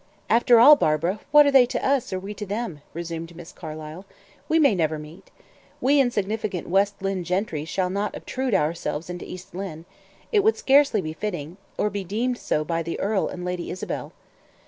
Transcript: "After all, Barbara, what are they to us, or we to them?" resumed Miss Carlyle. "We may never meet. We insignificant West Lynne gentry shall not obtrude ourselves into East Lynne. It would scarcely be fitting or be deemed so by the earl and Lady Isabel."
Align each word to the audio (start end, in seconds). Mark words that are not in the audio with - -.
"After 0.31 0.59
all, 0.59 0.75
Barbara, 0.75 1.19
what 1.29 1.45
are 1.45 1.51
they 1.51 1.67
to 1.67 1.85
us, 1.87 2.11
or 2.11 2.17
we 2.19 2.33
to 2.33 2.45
them?" 2.47 2.81
resumed 2.91 3.35
Miss 3.35 3.51
Carlyle. 3.51 4.03
"We 4.49 4.57
may 4.57 4.73
never 4.73 4.97
meet. 4.97 5.29
We 5.79 5.99
insignificant 5.99 6.67
West 6.67 7.03
Lynne 7.03 7.23
gentry 7.23 7.65
shall 7.65 7.91
not 7.91 8.15
obtrude 8.15 8.55
ourselves 8.55 9.11
into 9.11 9.29
East 9.29 9.53
Lynne. 9.53 9.85
It 10.31 10.43
would 10.43 10.57
scarcely 10.57 11.01
be 11.01 11.13
fitting 11.13 11.57
or 11.77 11.91
be 11.91 12.03
deemed 12.03 12.39
so 12.39 12.63
by 12.63 12.81
the 12.81 12.99
earl 12.99 13.27
and 13.27 13.45
Lady 13.45 13.69
Isabel." 13.69 14.11